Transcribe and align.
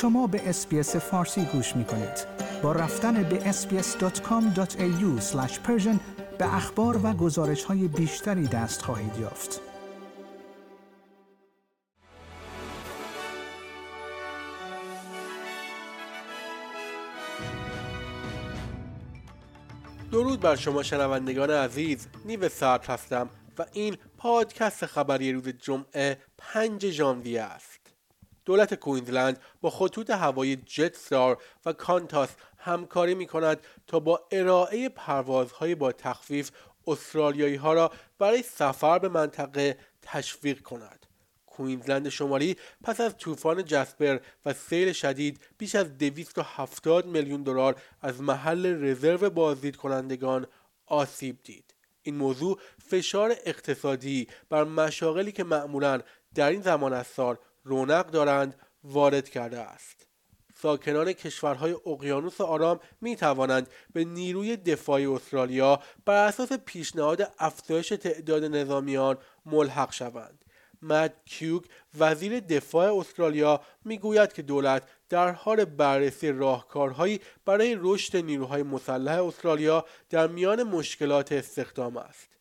شما 0.00 0.26
به 0.26 0.48
SBS 0.48 0.96
فارسی 0.96 1.44
گوش 1.44 1.76
می 1.76 1.84
کنید. 1.84 2.26
با 2.62 2.72
رفتن 2.72 3.22
به 3.22 3.52
sbs.com.au 3.52 5.22
به 6.38 6.54
اخبار 6.54 7.00
و 7.06 7.12
گزارش 7.12 7.64
های 7.64 7.88
بیشتری 7.88 8.46
دست 8.46 8.82
خواهید 8.82 9.16
یافت. 9.18 9.60
درود 20.12 20.40
بر 20.40 20.56
شما 20.56 20.82
شنوندگان 20.82 21.50
عزیز 21.50 22.08
نیو 22.24 22.48
ساعت 22.48 22.90
هستم 22.90 23.30
و 23.58 23.66
این 23.72 23.96
پادکست 24.18 24.86
خبری 24.86 25.32
روز 25.32 25.48
جمعه 25.48 26.18
5 26.38 26.90
ژانویه 26.90 27.42
است 27.42 27.79
دولت 28.44 28.74
کوینزلند 28.74 29.40
با 29.60 29.70
خطوط 29.70 30.10
هوایی 30.10 30.56
جت 30.56 30.96
ستار 30.96 31.42
و 31.66 31.72
کانتاس 31.72 32.28
همکاری 32.58 33.14
می 33.14 33.26
کند 33.26 33.60
تا 33.86 34.00
با 34.00 34.26
ارائه 34.30 34.88
پروازهای 34.88 35.74
با 35.74 35.92
تخفیف 35.92 36.50
استرالیایی 36.86 37.54
ها 37.54 37.72
را 37.72 37.92
برای 38.18 38.42
سفر 38.42 38.98
به 38.98 39.08
منطقه 39.08 39.78
تشویق 40.02 40.60
کند. 40.62 41.06
کوینزلند 41.46 42.08
شمالی 42.08 42.56
پس 42.82 43.00
از 43.00 43.16
طوفان 43.16 43.64
جسپر 43.64 44.18
و 44.46 44.52
سیل 44.52 44.92
شدید 44.92 45.40
بیش 45.58 45.74
از 45.74 45.98
270 45.98 47.06
میلیون 47.06 47.42
دلار 47.42 47.76
از 48.02 48.20
محل 48.20 48.84
رزرو 48.84 49.30
بازدید 49.30 49.76
کنندگان 49.76 50.46
آسیب 50.86 51.38
دید. 51.44 51.74
این 52.02 52.14
موضوع 52.14 52.60
فشار 52.78 53.34
اقتصادی 53.44 54.26
بر 54.48 54.64
مشاغلی 54.64 55.32
که 55.32 55.44
معمولا 55.44 56.00
در 56.34 56.50
این 56.50 56.62
زمان 56.62 56.92
از 56.92 57.06
سال 57.06 57.36
رونق 57.70 58.06
دارند 58.06 58.54
وارد 58.84 59.28
کرده 59.28 59.60
است. 59.60 60.06
ساکنان 60.54 61.12
کشورهای 61.12 61.76
اقیانوس 61.86 62.40
آرام 62.40 62.80
می 63.00 63.16
توانند 63.16 63.68
به 63.92 64.04
نیروی 64.04 64.56
دفاعی 64.56 65.06
استرالیا 65.06 65.80
بر 66.04 66.26
اساس 66.26 66.52
پیشنهاد 66.52 67.32
افزایش 67.38 67.88
تعداد 67.88 68.44
نظامیان 68.44 69.18
ملحق 69.46 69.92
شوند. 69.92 70.44
مد 70.82 71.14
کیوک 71.24 71.64
وزیر 71.98 72.40
دفاع 72.40 72.96
استرالیا 72.98 73.60
می‌گوید 73.84 74.32
که 74.32 74.42
دولت 74.42 74.82
در 75.08 75.32
حال 75.32 75.64
بررسی 75.64 76.32
راهکارهایی 76.32 77.20
برای 77.44 77.76
رشد 77.80 78.16
نیروهای 78.16 78.62
مسلح 78.62 79.24
استرالیا 79.24 79.84
در 80.10 80.26
میان 80.26 80.62
مشکلات 80.62 81.32
استخدام 81.32 81.96
است. 81.96 82.39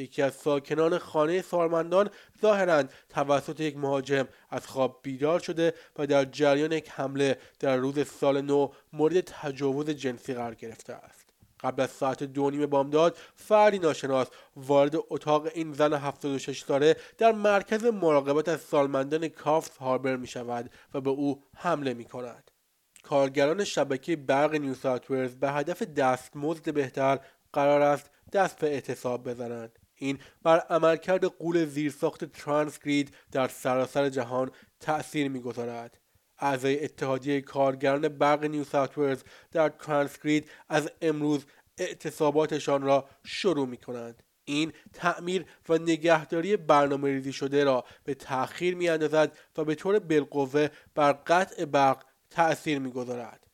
یکی 0.00 0.22
از 0.22 0.34
ساکنان 0.34 0.98
خانه 0.98 1.42
سالمندان 1.42 2.10
ظاهرا 2.42 2.84
توسط 3.08 3.60
یک 3.60 3.76
مهاجم 3.76 4.28
از 4.50 4.66
خواب 4.66 5.00
بیدار 5.02 5.40
شده 5.40 5.74
و 5.98 6.06
در 6.06 6.24
جریان 6.24 6.72
یک 6.72 6.90
حمله 6.90 7.38
در 7.60 7.76
روز 7.76 8.08
سال 8.08 8.40
نو 8.40 8.68
مورد 8.92 9.20
تجاوز 9.20 9.90
جنسی 9.90 10.34
قرار 10.34 10.54
گرفته 10.54 10.92
است 10.92 11.30
قبل 11.60 11.82
از 11.82 11.90
ساعت 11.90 12.22
دو 12.22 12.50
نیم 12.50 12.66
بامداد 12.66 13.18
فردی 13.34 13.78
ناشناس 13.78 14.26
وارد 14.56 14.94
اتاق 15.10 15.48
این 15.54 15.72
زن 15.72 15.92
76 15.92 16.62
ساله 16.62 16.96
در 17.18 17.32
مرکز 17.32 17.84
مراقبت 17.84 18.48
از 18.48 18.60
سالمندان 18.60 19.28
کافت 19.28 19.76
هاربر 19.76 20.16
می 20.16 20.26
شود 20.26 20.70
و 20.94 21.00
به 21.00 21.10
او 21.10 21.42
حمله 21.56 21.94
می 21.94 22.04
کند. 22.04 22.50
کارگران 23.02 23.64
شبکه 23.64 24.16
برق 24.16 24.54
نیو 24.54 24.74
به 25.40 25.50
هدف 25.50 25.82
دستمزد 25.82 26.74
بهتر 26.74 27.18
قرار 27.52 27.82
است 27.82 28.10
دست 28.32 28.58
به 28.58 28.66
اعتصاب 28.66 29.28
بزنند 29.30 29.78
این 30.02 30.18
بر 30.42 30.58
عملکرد 30.58 31.24
قول 31.24 31.64
زیرساخت 31.66 32.24
ترانسگرید 32.24 33.14
در 33.32 33.48
سراسر 33.48 34.08
جهان 34.08 34.50
تأثیر 34.80 35.28
می‌گذارد 35.28 35.98
اعضای 36.38 36.84
اتحادیه 36.84 37.40
کارگران 37.40 38.08
برق 38.08 38.44
نیو 38.44 38.64
ساوت 38.64 39.24
در 39.52 39.68
ترانسگرید 39.68 40.50
از 40.68 40.90
امروز 41.02 41.44
اعتصاباتشان 41.78 42.82
را 42.82 43.08
شروع 43.24 43.66
می 43.66 43.76
کنند. 43.76 44.22
این 44.44 44.72
تعمیر 44.92 45.44
و 45.68 45.78
نگهداری 45.78 46.56
برنامه 46.56 47.08
ریزی 47.08 47.32
شده 47.32 47.64
را 47.64 47.84
به 48.04 48.14
تأخیر 48.14 48.74
می 48.74 48.88
اندازد 48.88 49.38
و 49.56 49.64
به 49.64 49.74
طور 49.74 49.98
بالقوه 49.98 50.68
بر 50.94 51.12
قطع 51.12 51.64
برق 51.64 52.04
تأثیر 52.30 52.78
می 52.78 52.90
گذارد. 52.90 53.49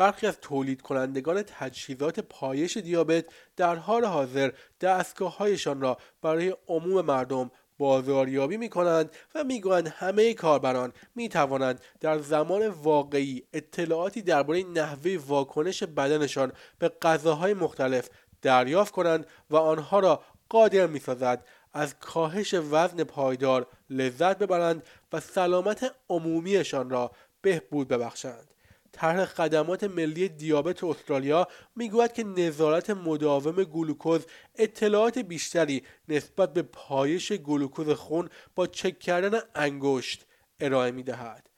برخی 0.00 0.26
از 0.26 0.40
تولید 0.40 0.82
کنندگان 0.82 1.42
تجهیزات 1.42 2.20
پایش 2.20 2.76
دیابت 2.76 3.24
در 3.56 3.74
حال 3.74 4.04
حاضر 4.04 4.52
دستگاههایشان 4.80 5.80
را 5.80 5.98
برای 6.22 6.56
عموم 6.68 7.04
مردم 7.04 7.50
بازاریابی 7.78 8.56
می 8.56 8.68
کنند 8.68 9.10
و 9.34 9.44
می‌گویند 9.44 9.88
همه 9.88 10.34
کاربران 10.34 10.92
می 11.14 11.28
توانند 11.28 11.80
در 12.00 12.18
زمان 12.18 12.68
واقعی 12.68 13.42
اطلاعاتی 13.52 14.22
درباره 14.22 14.62
نحوه 14.62 15.16
واکنش 15.26 15.82
بدنشان 15.82 16.52
به 16.78 16.88
غذاهای 16.88 17.54
مختلف 17.54 18.08
دریافت 18.42 18.92
کنند 18.92 19.26
و 19.50 19.56
آنها 19.56 20.00
را 20.00 20.22
قادر 20.48 20.86
می 20.86 20.98
سازد 20.98 21.44
از 21.72 21.94
کاهش 21.98 22.54
وزن 22.54 23.04
پایدار 23.04 23.66
لذت 23.90 24.38
ببرند 24.38 24.82
و 25.12 25.20
سلامت 25.20 25.94
عمومیشان 26.08 26.90
را 26.90 27.10
بهبود 27.42 27.88
ببخشند. 27.88 28.49
طرح 28.92 29.24
خدمات 29.24 29.84
ملی 29.84 30.28
دیابت 30.28 30.84
استرالیا 30.84 31.48
می‌گوید 31.76 32.12
که 32.12 32.24
نظارت 32.24 32.90
مداوم 32.90 33.64
گلوکوز 33.64 34.26
اطلاعات 34.54 35.18
بیشتری 35.18 35.82
نسبت 36.08 36.52
به 36.52 36.62
پایش 36.62 37.32
گلوکوز 37.32 37.90
خون 37.90 38.28
با 38.54 38.66
چک 38.66 38.98
کردن 38.98 39.40
انگشت 39.54 40.26
ارائه 40.60 40.90
می‌دهد. 40.90 41.50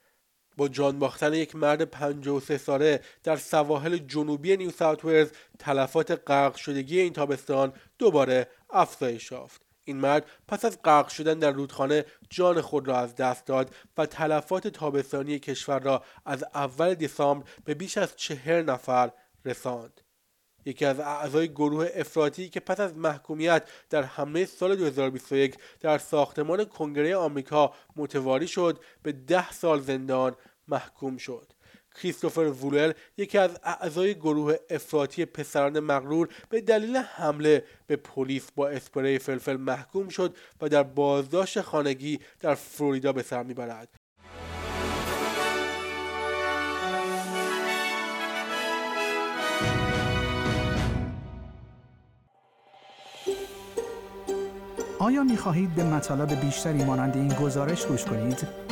با 0.56 0.68
جان 0.68 0.98
باختن 0.98 1.34
یک 1.34 1.56
مرد 1.56 1.82
53 1.84 2.58
ساله 2.58 3.00
در 3.22 3.36
سواحل 3.36 3.96
جنوبی 3.98 4.56
نیو 4.56 4.70
ساوت 4.70 5.36
تلفات 5.58 6.22
غرق 6.26 6.56
شدگی 6.56 7.00
این 7.00 7.12
تابستان 7.12 7.72
دوباره 7.98 8.48
افزایش 8.70 9.32
یافت. 9.32 9.71
این 9.84 9.96
مرد 9.96 10.26
پس 10.48 10.64
از 10.64 10.82
غرق 10.82 11.08
شدن 11.08 11.38
در 11.38 11.50
رودخانه 11.50 12.04
جان 12.30 12.60
خود 12.60 12.88
را 12.88 12.98
از 12.98 13.16
دست 13.16 13.46
داد 13.46 13.74
و 13.98 14.06
تلفات 14.06 14.68
تابستانی 14.68 15.38
کشور 15.38 15.78
را 15.78 16.02
از 16.24 16.44
اول 16.54 16.94
دسامبر 16.94 17.46
به 17.64 17.74
بیش 17.74 17.98
از 17.98 18.16
چهر 18.16 18.62
نفر 18.62 19.12
رساند. 19.44 20.00
یکی 20.64 20.84
از 20.84 21.00
اعضای 21.00 21.48
گروه 21.48 21.88
افراطی 21.94 22.48
که 22.48 22.60
پس 22.60 22.80
از 22.80 22.96
محکومیت 22.96 23.68
در 23.90 24.02
حمله 24.02 24.44
سال 24.44 24.76
2021 24.76 25.56
در 25.80 25.98
ساختمان 25.98 26.64
کنگره 26.64 27.16
آمریکا 27.16 27.74
متواری 27.96 28.48
شد 28.48 28.80
به 29.02 29.12
ده 29.12 29.52
سال 29.52 29.80
زندان 29.80 30.36
محکوم 30.68 31.16
شد. 31.16 31.52
کریستوفر 31.94 32.40
وولر 32.40 32.92
یکی 33.16 33.38
از 33.38 33.50
اعضای 33.64 34.14
گروه 34.14 34.54
افراطی 34.70 35.24
پسران 35.24 35.80
مغرور 35.80 36.28
به 36.48 36.60
دلیل 36.60 36.96
حمله 36.96 37.64
به 37.86 37.96
پلیس 37.96 38.50
با 38.54 38.68
اسپری 38.68 39.18
فلفل 39.18 39.56
محکوم 39.56 40.08
شد 40.08 40.36
و 40.60 40.68
در 40.68 40.82
بازداشت 40.82 41.60
خانگی 41.60 42.20
در 42.40 42.54
فلوریدا 42.54 43.12
به 43.12 43.22
سر 43.22 43.42
می‌برد 43.42 43.88
آیا 54.98 55.24
می 55.24 55.36
خواهید 55.36 55.74
به 55.74 55.84
مطالب 55.84 56.40
بیشتری 56.40 56.84
مانند 56.84 57.16
این 57.16 57.28
گزارش 57.28 57.86
گوش 57.86 58.04
کنید؟ 58.04 58.71